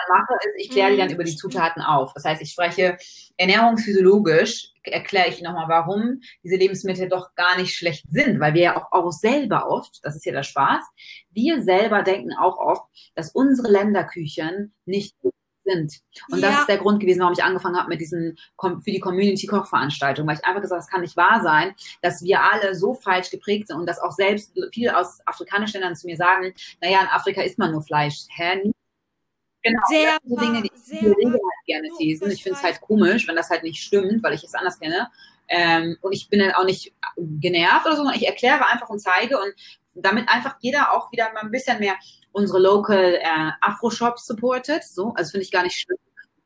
[0.08, 1.16] dann mache, ist, ich kläre die dann mhm.
[1.16, 2.14] über die Zutaten auf.
[2.14, 2.98] Das heißt, ich spreche
[3.38, 8.78] ernährungsphysiologisch, erkläre ich nochmal, warum diese Lebensmittel doch gar nicht schlecht sind, weil wir ja
[8.78, 10.84] auch, auch selber oft, das ist ja der Spaß,
[11.32, 12.84] wir selber denken auch oft,
[13.16, 15.16] dass unsere Länderküchen nicht
[15.64, 16.00] sind.
[16.32, 16.50] Und ja.
[16.50, 20.28] das ist der Grund gewesen, warum ich angefangen habe mit diesen für die Community Kochveranstaltung,
[20.28, 23.30] weil ich einfach gesagt, habe, es kann nicht wahr sein, dass wir alle so falsch
[23.30, 27.08] geprägt sind und dass auch selbst viele aus afrikanischen Ländern zu mir sagen, naja, in
[27.08, 28.26] Afrika isst man nur Fleisch.
[28.30, 28.72] Hä?
[29.63, 32.32] Genau, sehr so Dinge, die ich halt gerne lesen.
[32.32, 35.10] Ich finde es halt komisch, wenn das halt nicht stimmt, weil ich es anders kenne.
[35.47, 39.00] Ähm, und ich bin dann auch nicht genervt oder so, sondern ich erkläre einfach und
[39.00, 39.54] zeige und
[39.93, 41.95] damit einfach jeder auch wieder mal ein bisschen mehr
[42.32, 44.84] unsere local äh, Afro-Shops supportet.
[44.84, 45.97] So, also finde ich gar nicht schlimm.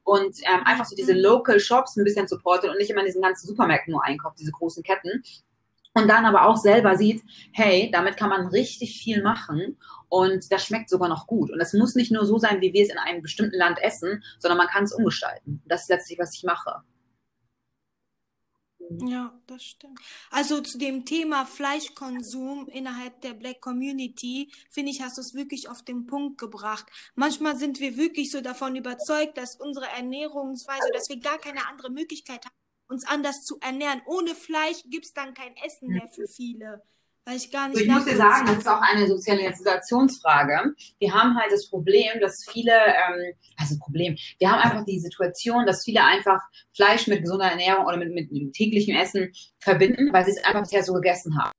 [0.03, 1.21] Und ähm, einfach so diese mhm.
[1.21, 4.51] Local Shops ein bisschen supportet und nicht immer in diesen ganzen Supermärkten nur einkauft, diese
[4.51, 5.23] großen Ketten.
[5.97, 9.77] Und dann aber auch selber sieht, hey, damit kann man richtig viel machen
[10.09, 11.49] und das schmeckt sogar noch gut.
[11.51, 14.21] Und es muss nicht nur so sein, wie wir es in einem bestimmten Land essen,
[14.39, 15.61] sondern man kann es umgestalten.
[15.65, 16.83] Das ist letztlich, was ich mache.
[19.07, 19.99] Ja, das stimmt.
[20.29, 25.69] Also zu dem Thema Fleischkonsum innerhalb der Black Community, finde ich, hast du es wirklich
[25.69, 26.85] auf den Punkt gebracht.
[27.15, 31.89] Manchmal sind wir wirklich so davon überzeugt, dass unsere Ernährungsweise, dass wir gar keine andere
[31.89, 32.53] Möglichkeit haben,
[32.87, 34.01] uns anders zu ernähren.
[34.05, 36.81] Ohne Fleisch gibt es dann kein Essen mehr für viele.
[37.27, 37.81] Weil ich gar nicht.
[37.81, 40.75] ich muss dir sagen, das ist auch eine Sozialisationsfrage.
[40.99, 45.65] Wir haben halt das Problem, dass viele, ähm, also Problem, wir haben einfach die Situation,
[45.65, 46.39] dass viele einfach
[46.75, 50.61] Fleisch mit gesunder Ernährung oder mit, mit, mit täglichem Essen verbinden, weil sie es einfach
[50.61, 51.54] bisher so gegessen haben.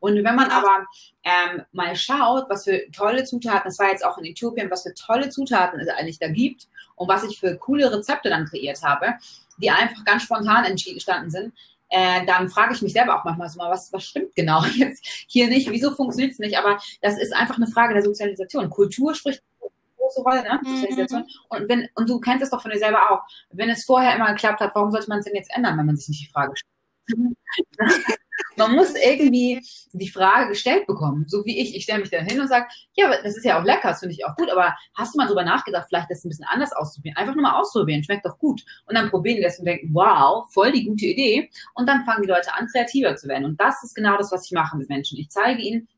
[0.00, 0.86] Und wenn man aber
[1.22, 4.94] ähm, mal schaut, was für tolle Zutaten, das war jetzt auch in Äthiopien, was für
[4.94, 9.14] tolle Zutaten es eigentlich da gibt und was ich für coole Rezepte dann kreiert habe,
[9.58, 11.52] die einfach ganz spontan entstanden sind,
[11.90, 15.06] äh, dann frage ich mich selber auch manchmal so mal, was, was stimmt genau jetzt
[15.28, 18.70] hier nicht, wieso funktioniert es nicht, aber das ist einfach eine Frage der Sozialisation.
[18.70, 20.60] Kultur spricht eine große Rolle, ne?
[20.62, 20.76] Mhm.
[20.76, 21.24] Sozialisation.
[21.48, 24.32] Und wenn, und du kennst es doch von dir selber auch, wenn es vorher immer
[24.32, 26.54] geklappt hat, warum sollte man es denn jetzt ändern, wenn man sich nicht die Frage
[26.56, 27.36] stellt?
[28.56, 29.60] Man muss irgendwie
[29.92, 31.74] die Frage gestellt bekommen, so wie ich.
[31.76, 34.14] Ich stelle mich dann hin und sage, ja, das ist ja auch lecker, das finde
[34.14, 37.16] ich auch gut, aber hast du mal drüber nachgedacht, vielleicht das ein bisschen anders auszuprobieren?
[37.16, 38.64] Einfach nur mal ausprobieren, schmeckt doch gut.
[38.86, 41.50] Und dann probieren die das und denken, wow, voll die gute Idee.
[41.74, 43.44] Und dann fangen die Leute an, kreativer zu werden.
[43.44, 45.18] Und das ist genau das, was ich mache mit Menschen.
[45.18, 45.88] Ich zeige ihnen,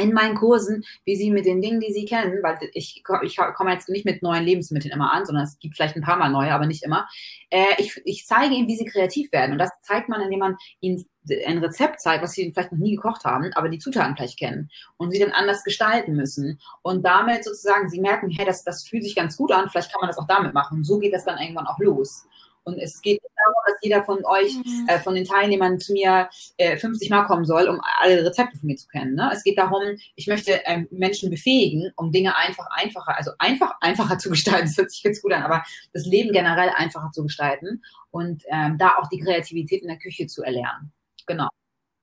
[0.00, 3.72] in meinen Kursen, wie sie mit den Dingen, die sie kennen, weil ich, ich komme
[3.72, 6.52] jetzt nicht mit neuen Lebensmitteln immer an, sondern es gibt vielleicht ein paar Mal neue,
[6.52, 7.08] aber nicht immer.
[7.50, 9.52] Äh, ich, ich zeige ihnen, wie sie kreativ werden.
[9.52, 11.04] Und das zeigt man, indem man ihnen
[11.46, 14.70] ein Rezept zeigt, was sie vielleicht noch nie gekocht haben, aber die Zutaten vielleicht kennen
[14.96, 16.60] und sie dann anders gestalten müssen.
[16.82, 20.00] Und damit sozusagen, sie merken, hey, das, das fühlt sich ganz gut an, vielleicht kann
[20.00, 20.78] man das auch damit machen.
[20.78, 22.26] Und so geht das dann irgendwann auch los.
[22.64, 24.86] Und es geht nicht darum, dass jeder von euch, mhm.
[24.88, 28.66] äh, von den Teilnehmern zu mir äh, 50 Mal kommen soll, um alle Rezepte von
[28.66, 29.14] mir zu kennen.
[29.14, 29.30] Ne?
[29.32, 29.82] Es geht darum,
[30.14, 34.66] ich möchte ähm, Menschen befähigen, um Dinge einfach einfacher, also einfach einfacher zu gestalten.
[34.66, 38.76] Das hört sich jetzt gut an, aber das Leben generell einfacher zu gestalten und ähm,
[38.78, 40.92] da auch die Kreativität in der Küche zu erlernen.
[41.26, 41.48] Genau.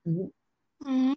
[0.04, 0.32] Mhm.
[0.84, 1.16] Mhm.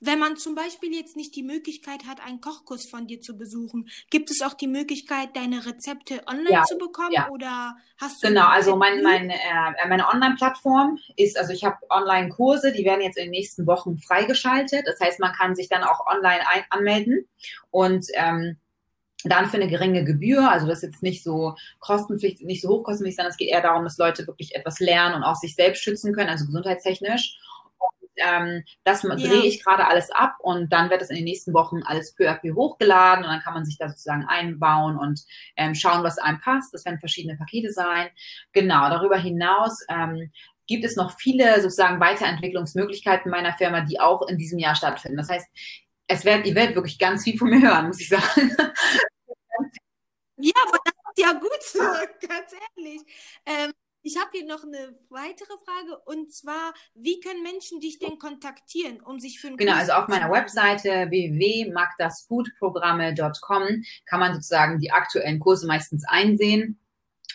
[0.00, 3.88] Wenn man zum Beispiel jetzt nicht die Möglichkeit hat, einen Kochkurs von dir zu besuchen,
[4.10, 7.28] gibt es auch die Möglichkeit, deine Rezepte online ja, zu bekommen ja.
[7.30, 12.72] oder hast du Genau, also mein, mein, äh, meine Online-Plattform ist, also ich habe Online-Kurse,
[12.72, 14.86] die werden jetzt in den nächsten Wochen freigeschaltet.
[14.86, 17.28] Das heißt, man kann sich dann auch online ein anmelden
[17.70, 18.56] und ähm,
[19.24, 23.16] dann für eine geringe Gebühr, also das ist jetzt nicht so kostenpflichtig, nicht so hochkostenpflichtig,
[23.16, 26.12] sondern es geht eher darum, dass Leute wirklich etwas lernen und auch sich selbst schützen
[26.12, 27.38] können, also gesundheitstechnisch
[28.16, 29.14] ähm, das ja.
[29.14, 32.28] drehe ich gerade alles ab und dann wird es in den nächsten Wochen alles peu
[32.28, 35.20] à peu hochgeladen und dann kann man sich da sozusagen einbauen und
[35.56, 36.74] ähm, schauen, was einem passt.
[36.74, 38.08] Das werden verschiedene Pakete sein.
[38.52, 40.30] Genau, darüber hinaus ähm,
[40.66, 45.18] gibt es noch viele sozusagen Weiterentwicklungsmöglichkeiten meiner Firma, die auch in diesem Jahr stattfinden.
[45.18, 45.48] Das heißt,
[46.06, 48.56] es wird, ihr werdet wirklich ganz viel von mir hören, muss ich sagen.
[50.36, 53.02] Ja, aber das ist ja gut, ganz ehrlich.
[53.46, 53.72] Ähm,
[54.02, 59.00] ich habe hier noch eine weitere Frage und zwar, wie können Menschen dich denn kontaktieren,
[59.00, 65.40] um sich für einen Genau, also auf meiner Webseite www.magdasfoodprogramme.com kann man sozusagen die aktuellen
[65.40, 66.78] Kurse meistens einsehen.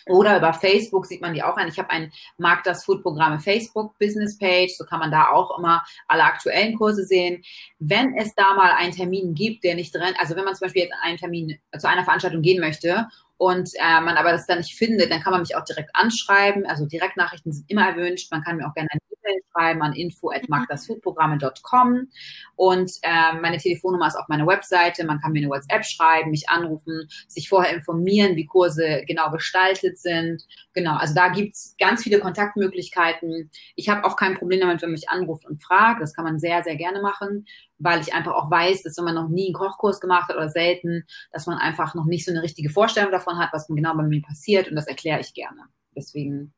[0.06, 1.68] Oder über Facebook sieht man die auch an.
[1.68, 5.58] Ich habe ein Mag das Food Programme Facebook Business Page, so kann man da auch
[5.58, 7.42] immer alle aktuellen Kurse sehen.
[7.78, 10.84] Wenn es da mal einen Termin gibt, der nicht drin, also wenn man zum Beispiel
[10.84, 14.76] jetzt einen Termin zu einer Veranstaltung gehen möchte und äh, man aber das dann nicht
[14.76, 16.66] findet, dann kann man mich auch direkt anschreiben.
[16.66, 18.32] Also Direktnachrichten sind immer erwünscht.
[18.32, 22.08] Man kann mir auch gerne eine E-Mail schreiben an info@magdasfoodprogramme.com
[22.56, 25.06] und äh, meine Telefonnummer ist auf meiner Webseite.
[25.06, 29.98] Man kann mir eine WhatsApp schreiben, mich anrufen, sich vorher informieren, wie Kurse genau gestaltet
[29.98, 30.42] sind.
[30.72, 33.52] Genau, also da gibt's ganz viele Kontaktmöglichkeiten.
[33.76, 36.02] Ich habe auch kein Problem damit, wenn man mich anruft und fragt.
[36.02, 37.46] Das kann man sehr, sehr gerne machen
[37.78, 40.48] weil ich einfach auch weiß, dass wenn man noch nie einen Kochkurs gemacht hat oder
[40.48, 44.02] selten, dass man einfach noch nicht so eine richtige Vorstellung davon hat, was genau bei
[44.02, 45.62] mir passiert und das erkläre ich gerne.
[45.96, 46.54] Deswegen.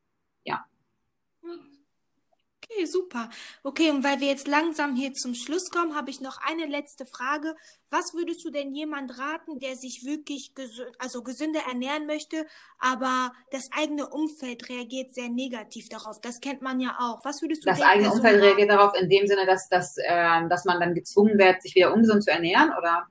[2.72, 3.28] Okay, super.
[3.64, 7.04] Okay, und weil wir jetzt langsam hier zum Schluss kommen, habe ich noch eine letzte
[7.04, 7.56] Frage.
[7.90, 12.46] Was würdest du denn jemand raten, der sich wirklich gesü also gesünder ernähren möchte,
[12.78, 16.20] aber das eigene Umfeld reagiert sehr negativ darauf?
[16.20, 17.24] Das kennt man ja auch.
[17.24, 20.48] Was würdest du Das eigene Person Umfeld reagiert darauf in dem Sinne, dass, dass, äh,
[20.48, 23.08] dass man dann gezwungen wird, sich wieder ungesund zu ernähren, oder?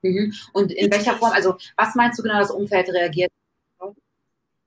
[0.00, 0.32] Mhm.
[0.52, 3.30] Und in welcher Form, also was meinst du genau, das Umfeld reagiert?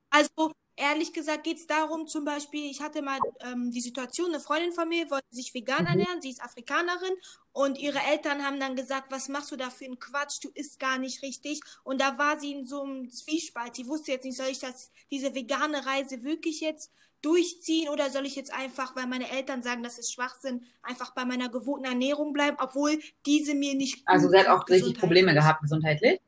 [0.09, 4.39] Also ehrlich gesagt geht es darum, zum Beispiel, ich hatte mal ähm, die Situation, eine
[4.39, 5.87] Freundin von mir wollte sich vegan mhm.
[5.87, 7.13] ernähren, sie ist Afrikanerin
[7.51, 10.79] und ihre Eltern haben dann gesagt, was machst du da für einen Quatsch, du isst
[10.79, 11.59] gar nicht richtig.
[11.83, 13.75] Und da war sie in so einem Zwiespalt.
[13.75, 16.91] Sie wusste jetzt nicht, soll ich das, diese vegane Reise wirklich jetzt
[17.23, 21.25] durchziehen oder soll ich jetzt einfach, weil meine Eltern sagen, das ist Schwachsinn, einfach bei
[21.25, 24.03] meiner gewohnten Ernährung bleiben, obwohl diese mir nicht.
[24.05, 26.21] Also sie hat auch richtig Probleme gehabt gesundheitlich?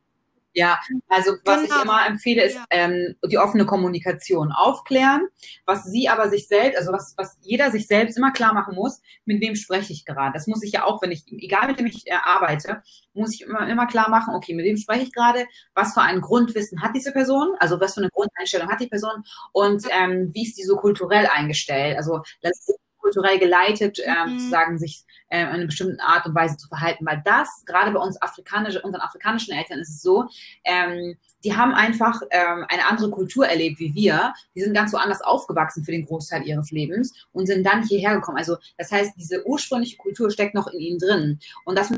[0.53, 1.75] Ja, also was genau.
[1.75, 2.65] ich immer empfehle, ist ja.
[2.71, 5.27] ähm, die offene Kommunikation aufklären,
[5.65, 8.99] was sie aber sich selbst, also was, was jeder sich selbst immer klar machen muss,
[9.25, 10.33] mit wem spreche ich gerade.
[10.33, 12.81] Das muss ich ja auch, wenn ich, egal mit wem ich äh, arbeite,
[13.13, 16.19] muss ich immer, immer klar machen, okay, mit wem spreche ich gerade, was für ein
[16.19, 20.47] Grundwissen hat diese Person, also was für eine Grundeinstellung hat die Person und ähm, wie
[20.47, 21.95] ist die so kulturell eingestellt.
[21.95, 22.65] Also das
[23.09, 24.39] kulturell geleitet, ähm, mhm.
[24.39, 27.05] sozusagen sich äh, in einer bestimmten Art und Weise zu verhalten.
[27.05, 30.27] Weil das, gerade bei uns afrikanische, unseren afrikanischen Eltern ist es so,
[30.63, 34.33] ähm, die haben einfach ähm, eine andere Kultur erlebt wie wir.
[34.55, 38.37] Die sind ganz woanders aufgewachsen für den Großteil ihres Lebens und sind dann hierher gekommen.
[38.37, 41.39] Also das heißt, diese ursprüngliche Kultur steckt noch in ihnen drin.
[41.65, 41.91] Und das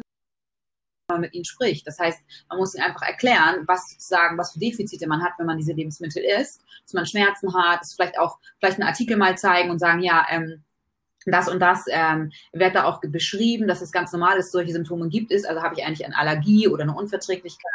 [1.12, 1.86] man mit ihnen spricht.
[1.86, 2.20] Das heißt,
[2.50, 5.74] man muss ihnen einfach erklären, was sozusagen, was für Defizite man hat, wenn man diese
[5.74, 9.80] Lebensmittel isst, dass man Schmerzen hat, dass vielleicht auch vielleicht einen Artikel mal zeigen und
[9.80, 10.64] sagen, ja, ähm,
[11.26, 15.10] das und das ähm, wird da auch beschrieben, dass es ganz normal ist, solche Symptome
[15.10, 15.46] gibt es.
[15.46, 17.72] Also habe ich eigentlich eine Allergie oder eine Unverträglichkeit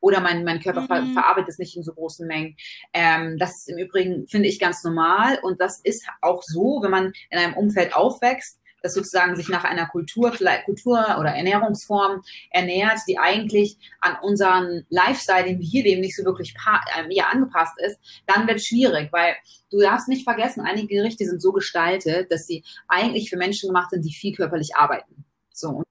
[0.00, 0.86] oder mein, mein Körper mhm.
[0.86, 2.56] ver verarbeitet es nicht in so großen Mengen.
[2.92, 6.90] Ähm, das ist im Übrigen, finde ich, ganz normal und das ist auch so, wenn
[6.90, 10.32] man in einem Umfeld aufwächst, das sozusagen sich nach einer Kultur,
[10.64, 16.24] Kultur oder Ernährungsform ernährt, die eigentlich an unseren Lifestyle, den wir hier leben, nicht so
[16.24, 16.54] wirklich
[16.96, 19.34] äh, ja, angepasst ist, dann wird es schwierig, weil
[19.70, 23.90] du darfst nicht vergessen, einige Gerichte sind so gestaltet, dass sie eigentlich für Menschen gemacht
[23.90, 25.24] sind, die viel körperlich arbeiten.
[25.52, 25.82] So.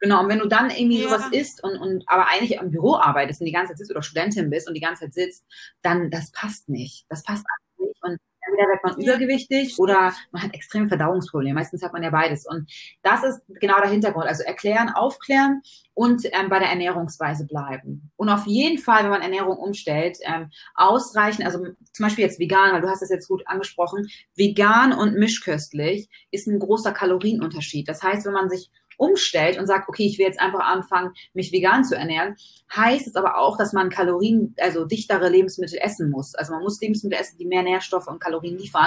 [0.00, 1.08] Genau, und wenn du dann irgendwie ja.
[1.08, 4.02] sowas isst und, und aber eigentlich im Büro arbeitest und die ganze Zeit sitzt oder
[4.02, 5.44] Studentin bist und die ganze Zeit sitzt,
[5.82, 7.04] dann das passt nicht.
[7.08, 7.44] Das passt
[7.78, 7.98] nicht.
[8.02, 11.54] Und entweder wird man übergewichtig oder man hat extreme Verdauungsprobleme.
[11.54, 12.46] Meistens hat man ja beides.
[12.46, 12.70] Und
[13.02, 14.26] das ist genau der Hintergrund.
[14.26, 15.62] Also erklären, aufklären
[15.94, 18.10] und ähm, bei der Ernährungsweise bleiben.
[18.16, 22.72] Und auf jeden Fall, wenn man Ernährung umstellt, ähm, ausreichen, also zum Beispiel jetzt vegan,
[22.72, 27.88] weil du hast das jetzt gut angesprochen, vegan und mischköstlich ist ein großer Kalorienunterschied.
[27.88, 31.52] Das heißt, wenn man sich umstellt und sagt, okay, ich will jetzt einfach anfangen, mich
[31.52, 32.36] vegan zu ernähren,
[32.74, 36.34] heißt es aber auch, dass man Kalorien, also dichtere Lebensmittel essen muss.
[36.34, 38.86] Also man muss Lebensmittel essen, die mehr Nährstoffe und Kalorien liefern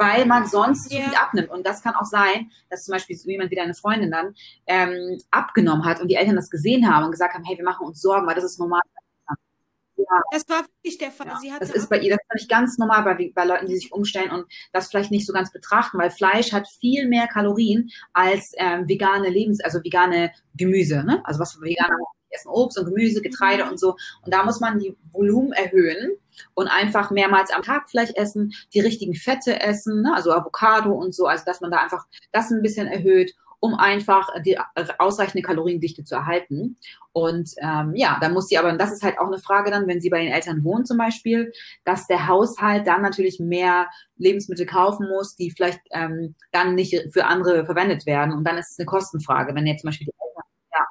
[0.00, 1.02] weil man sonst yeah.
[1.02, 1.50] zu viel abnimmt.
[1.50, 4.34] Und das kann auch sein, dass zum Beispiel so jemand wie deine Freundin dann
[4.66, 7.86] ähm, abgenommen hat und die Eltern das gesehen haben und gesagt haben, hey, wir machen
[7.86, 8.80] uns Sorgen, weil das ist normal.
[10.10, 10.22] Ja.
[10.32, 11.28] Das war wirklich der Fall.
[11.42, 11.58] Ja.
[11.58, 14.46] das ist bei ihr, das ist ganz normal bei, bei Leuten, die sich umstellen und
[14.72, 19.28] das vielleicht nicht so ganz betrachten, weil Fleisch hat viel mehr Kalorien als ähm, vegane
[19.28, 21.22] Lebens, also vegane Gemüse, ne?
[21.24, 21.96] Also was für Veganer
[22.30, 23.70] essen Obst und Gemüse, Getreide mhm.
[23.70, 23.96] und so.
[24.24, 26.16] Und da muss man die Volumen erhöhen
[26.54, 30.14] und einfach mehrmals am Tag vielleicht essen, die richtigen Fette essen, ne?
[30.14, 34.28] also Avocado und so, also dass man da einfach das ein bisschen erhöht um einfach
[34.42, 34.58] die
[34.98, 36.78] ausreichende Kaloriendichte zu erhalten.
[37.12, 40.00] Und ähm, ja, dann muss sie aber, das ist halt auch eine Frage dann, wenn
[40.00, 41.52] sie bei den Eltern wohnt zum Beispiel,
[41.84, 47.26] dass der Haushalt dann natürlich mehr Lebensmittel kaufen muss, die vielleicht ähm, dann nicht für
[47.26, 48.32] andere verwendet werden.
[48.32, 50.86] Und dann ist es eine Kostenfrage, wenn jetzt zum Beispiel die Eltern, ja,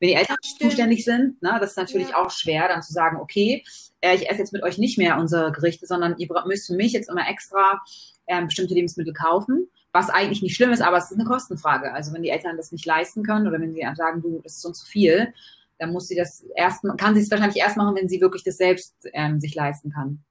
[0.00, 2.16] wenn die Eltern zuständig sind, ne, das ist natürlich ja.
[2.16, 3.62] auch schwer, dann zu sagen, okay,
[4.00, 6.92] äh, ich esse jetzt mit euch nicht mehr unsere Gerichte, sondern ihr müsst für mich
[6.92, 7.80] jetzt immer extra
[8.26, 11.92] ähm, bestimmte Lebensmittel kaufen was eigentlich nicht schlimm ist, aber es ist eine Kostenfrage.
[11.92, 14.64] Also wenn die Eltern das nicht leisten können oder wenn sie sagen, du, das ist
[14.64, 15.32] uns zu viel,
[15.78, 18.56] dann muss sie das erst, kann sie es wahrscheinlich erst machen, wenn sie wirklich das
[18.56, 20.22] selbst ähm, sich leisten kann.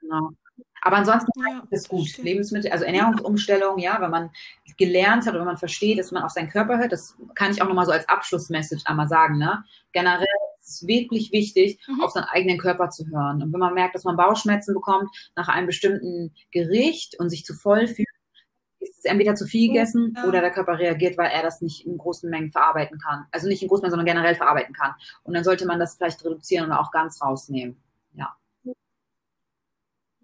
[0.00, 0.30] Genau.
[0.84, 2.08] Aber ansonsten ja, ist es gut.
[2.08, 2.26] Stimmt.
[2.26, 4.30] Lebensmittel, also Ernährungsumstellung, ja, wenn man
[4.76, 7.62] gelernt hat oder wenn man versteht, dass man auf seinen Körper hört, das kann ich
[7.62, 9.64] auch nochmal so als Abschlussmessage einmal sagen, ne?
[9.92, 10.26] Generell
[10.60, 12.00] ist es wirklich wichtig, mhm.
[12.02, 13.42] auf seinen eigenen Körper zu hören.
[13.42, 17.54] Und wenn man merkt, dass man Bauchschmerzen bekommt nach einem bestimmten Gericht und sich zu
[17.54, 18.08] voll fühlt,
[18.82, 20.26] ist es entweder zu viel gegessen ja.
[20.26, 23.26] oder der Körper reagiert, weil er das nicht in großen Mengen verarbeiten kann.
[23.30, 24.94] Also nicht in großen Mengen, sondern generell verarbeiten kann.
[25.22, 27.76] Und dann sollte man das vielleicht reduzieren oder auch ganz rausnehmen.
[28.14, 28.36] Ja.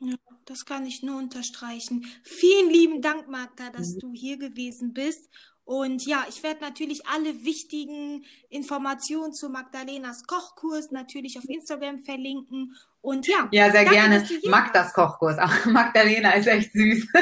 [0.01, 2.05] Ja, das kann ich nur unterstreichen.
[2.23, 4.01] Vielen lieben Dank, Magda, dass mhm.
[4.01, 5.29] du hier gewesen bist.
[5.65, 12.75] Und ja, ich werde natürlich alle wichtigen Informationen zu Magdalenas Kochkurs natürlich auf Instagram verlinken.
[13.03, 13.49] Und ja.
[13.53, 14.29] Ja, sehr danke, gerne.
[14.47, 15.37] Magdas Kochkurs.
[15.67, 17.07] Magdalena ist echt süß.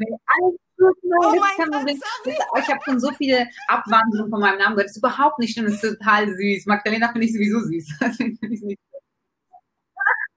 [0.00, 1.86] oh Gott,
[2.58, 4.88] ich habe schon so viele Abwandlungen von meinem Namen gehört.
[4.88, 6.66] Das ist überhaupt nicht schlimm, das ist total süß.
[6.66, 7.88] Magdalena finde ich sowieso süß.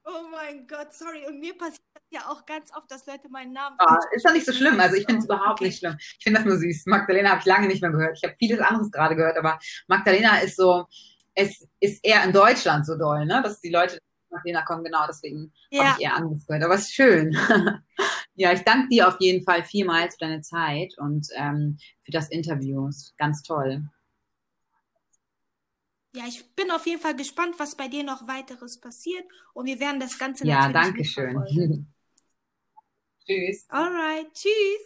[0.05, 1.25] oh mein Gott, sorry.
[1.27, 3.77] Und mir passiert das ja auch ganz oft, dass Leute meinen Namen.
[3.79, 4.79] Oh, ist doch nicht so schlimm.
[4.79, 5.65] Also ich finde es überhaupt okay.
[5.65, 5.95] nicht schlimm.
[5.99, 6.85] Ich finde das nur süß.
[6.87, 8.17] Magdalena habe ich lange nicht mehr gehört.
[8.17, 10.85] Ich habe vieles anderes gerade gehört, aber Magdalena ist so,
[11.35, 13.41] es ist eher in Deutschland so doll, ne?
[13.43, 13.97] Dass die Leute
[14.33, 15.83] Magdalena kommen, genau, deswegen ja.
[15.83, 16.63] habe ich eher gehört.
[16.63, 17.37] Aber es ist schön.
[18.35, 22.29] Ja, ich danke dir auf jeden Fall vielmals für deine Zeit und ähm, für das
[22.29, 22.89] Interview.
[23.17, 23.87] Ganz toll.
[26.15, 29.79] Ja, ich bin auf jeden Fall gespannt, was bei dir noch weiteres passiert und wir
[29.79, 31.87] werden das Ganze ja, natürlich Ja, danke schön.
[33.25, 33.65] Tschüss.
[33.69, 34.81] Alright, tschüss.